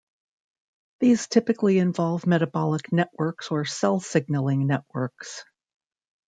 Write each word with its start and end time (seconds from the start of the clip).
These 0.99 1.27
typically 1.27 1.77
involve 1.77 2.25
metabolic 2.25 2.91
networks 2.91 3.51
or 3.51 3.65
cell 3.65 3.99
signaling 3.99 4.65
networks. 4.65 5.43